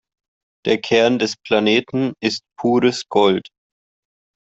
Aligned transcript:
Der 0.65 0.79
Kern 0.81 1.19
des 1.19 1.35
Planeten 1.37 2.13
ist 2.21 2.41
pures 2.59 3.07
Gold. 3.07 3.49